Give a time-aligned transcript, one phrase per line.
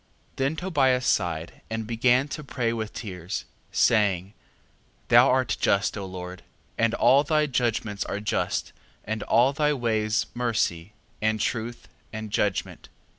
[0.35, 0.35] 3:1.
[0.37, 3.75] Then Tobias sighed, and began to pray with tears, 3:2.
[3.75, 4.33] Saying,
[5.09, 6.41] Thou art just, O Lord,
[6.75, 8.73] and all thy judgments are just,
[9.05, 12.99] and all thy ways mercy, and truth, and judgment: 3:3.